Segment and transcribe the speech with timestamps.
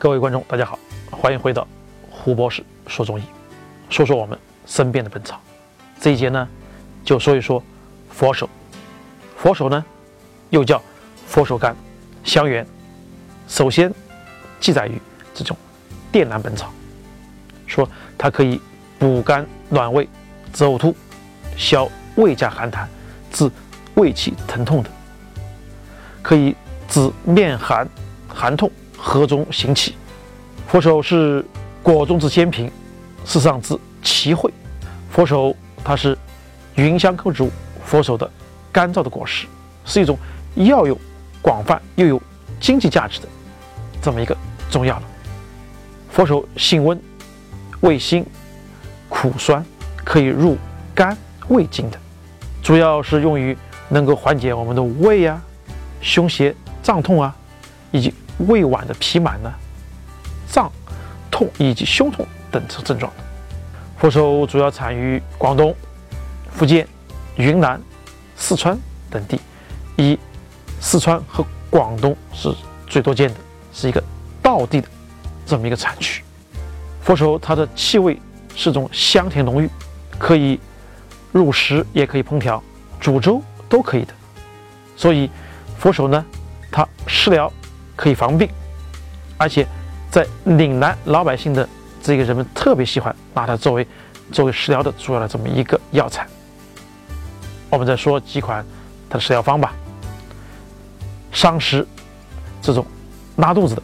[0.00, 0.78] 各位观众，大家好，
[1.10, 1.68] 欢迎回到
[2.10, 3.22] 胡博士说中医，
[3.90, 5.38] 说说我们身边的本草。
[6.00, 6.48] 这一节呢，
[7.04, 7.62] 就说一说
[8.08, 8.48] 佛手。
[9.36, 9.84] 佛手呢，
[10.48, 10.82] 又叫
[11.26, 11.74] 佛手柑、
[12.24, 12.64] 香橼。
[13.46, 13.92] 首先
[14.58, 14.98] 记载于
[15.34, 15.54] 这种
[16.10, 16.68] 《电南本草》，
[17.66, 17.86] 说
[18.16, 18.58] 它可以
[18.98, 20.08] 补肝暖胃、
[20.50, 20.96] 止呕吐、
[21.58, 21.86] 消
[22.16, 22.86] 胃下寒痰、
[23.30, 23.50] 治
[23.96, 24.88] 胃气疼痛的，
[26.22, 26.56] 可以
[26.88, 27.86] 治面寒、
[28.26, 28.72] 寒痛。
[29.02, 29.94] 河中行气，
[30.68, 31.42] 佛手是
[31.82, 32.70] 果中之仙品，
[33.24, 34.52] 世上之奇惠。
[35.10, 36.16] 佛手它是
[36.76, 37.50] 芸香科植物，
[37.82, 38.30] 佛手的
[38.70, 39.46] 干燥的果实
[39.86, 40.18] 是一种
[40.54, 40.96] 药用
[41.40, 42.20] 广泛又有
[42.60, 43.28] 经济价值的
[44.02, 44.36] 这么一个
[44.70, 45.02] 中药了。
[46.10, 47.00] 佛手性温，
[47.80, 48.24] 味辛，
[49.08, 49.64] 苦酸，
[50.04, 50.58] 可以入
[50.94, 51.16] 肝
[51.48, 51.98] 胃经的，
[52.62, 53.56] 主要是用于
[53.88, 55.40] 能够缓解我们的胃呀、
[56.02, 57.34] 胸胁胀痛啊，
[57.90, 58.12] 以及。
[58.48, 59.52] 胃脘的痞满呢、
[60.50, 60.70] 胀
[61.30, 63.24] 痛以及胸痛等症状的。
[63.98, 65.74] 佛手主要产于广东、
[66.50, 66.86] 福建、
[67.36, 67.80] 云南、
[68.36, 68.78] 四川
[69.10, 69.38] 等地，
[69.96, 70.18] 以
[70.80, 72.54] 四川和广东是
[72.86, 73.34] 最多见的，
[73.72, 74.02] 是一个
[74.42, 74.88] 道地的
[75.44, 76.24] 这么一个产区。
[77.02, 78.18] 佛手它的气味
[78.56, 79.68] 是种香甜浓郁，
[80.18, 80.58] 可以
[81.32, 82.62] 入食，也可以烹调、
[82.98, 84.14] 煮粥都可以的。
[84.96, 85.30] 所以
[85.78, 86.24] 佛手呢，
[86.70, 87.52] 它食疗。
[88.00, 88.48] 可以防病，
[89.36, 89.66] 而且
[90.10, 91.68] 在岭南老百姓的
[92.02, 93.86] 这个人们特别喜欢拿它作为
[94.32, 96.26] 作为食疗的主要的这么一个药材。
[97.68, 98.64] 我们再说几款
[99.10, 99.74] 它的食疗方吧。
[101.30, 101.86] 伤食
[102.62, 102.86] 这种
[103.36, 103.82] 拉肚子的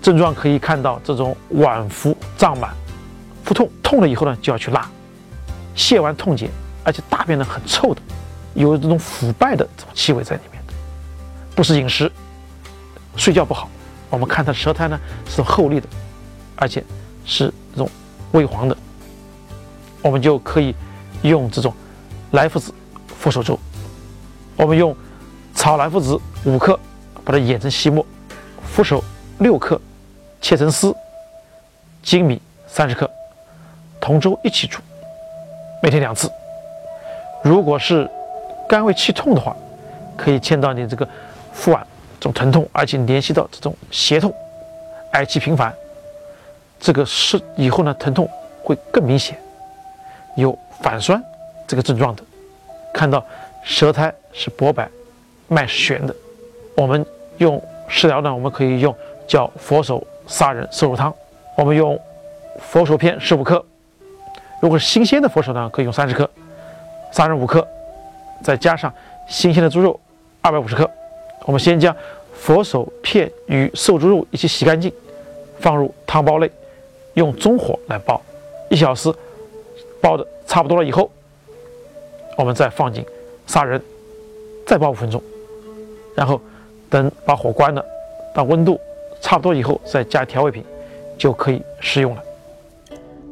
[0.00, 2.72] 症状，可以看到这种脘腹胀满、
[3.42, 4.88] 腹痛，痛了以后呢就要去拉，
[5.74, 6.48] 泻完痛解，
[6.84, 8.00] 而且大便呢很臭的，
[8.54, 10.62] 有这种腐败的这种气味在里面，
[11.56, 12.08] 不是饮食。
[13.16, 13.68] 睡觉不好，
[14.10, 15.86] 我们看他舌苔呢是厚腻的，
[16.56, 16.82] 而且
[17.24, 17.88] 是这种
[18.32, 18.76] 微黄的，
[20.00, 20.74] 我们就可以
[21.22, 21.72] 用这种
[22.32, 22.72] 莱菔子
[23.18, 23.58] 佛手粥。
[24.56, 24.96] 我们用
[25.54, 26.78] 炒莱菔子五克，
[27.24, 28.04] 把它研成细末；
[28.62, 29.02] 佛手
[29.38, 29.80] 六克，
[30.40, 30.92] 切成丝；
[32.04, 33.10] 粳米三十克，
[34.00, 34.80] 同粥一起煮，
[35.82, 36.30] 每天两次。
[37.42, 38.08] 如果是
[38.68, 39.54] 肝胃气痛的话，
[40.16, 41.08] 可以牵到你这个
[41.52, 41.84] 腹脘。
[42.22, 44.32] 这种疼痛，而且联系到这种胁痛、
[45.12, 45.74] 嗳气频繁，
[46.78, 48.30] 这个是以后呢疼痛
[48.62, 49.36] 会更明显，
[50.36, 51.20] 有反酸
[51.66, 52.22] 这个症状的，
[52.94, 53.26] 看到
[53.64, 54.88] 舌苔是薄白，
[55.48, 56.14] 脉是弦的，
[56.76, 57.04] 我们
[57.38, 58.94] 用食疗呢，我们可以用
[59.26, 61.12] 叫佛手砂仁瘦肉汤，
[61.56, 62.00] 我们用
[62.60, 63.64] 佛手片十五克，
[64.60, 66.30] 如果是新鲜的佛手呢，可以用三十克，
[67.10, 67.66] 砂仁五克，
[68.44, 68.94] 再加上
[69.26, 69.98] 新鲜的猪肉
[70.40, 70.88] 二百五十克。
[71.44, 71.94] 我们先将
[72.34, 74.92] 佛手片与瘦猪肉一起洗干净，
[75.60, 76.50] 放入汤煲内，
[77.14, 78.20] 用中火来煲，
[78.68, 79.12] 一小时
[80.00, 81.10] 煲的差不多了以后，
[82.36, 83.04] 我们再放进
[83.46, 83.80] 砂仁，
[84.66, 85.22] 再煲五分钟，
[86.14, 86.40] 然后
[86.88, 87.84] 等把火关了，
[88.34, 88.80] 到温度
[89.20, 90.64] 差不多以后，再加调味品，
[91.16, 92.22] 就可以食用了。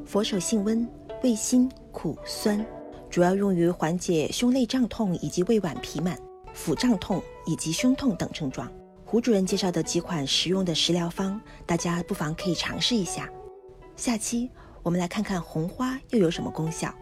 [0.06, 0.86] 佛手性温，
[1.22, 2.64] 味辛苦酸，
[3.08, 6.16] 主要用于缓解胸内胀痛以及胃脘痞满。
[6.52, 8.70] 腹胀痛以及胸痛等症状，
[9.04, 13.28] 胡主任介绍的几款实用的食疗方，大家不妨可以尝试一下。
[13.96, 14.50] 下期
[14.82, 16.94] 我们来看看红花又有什么功效。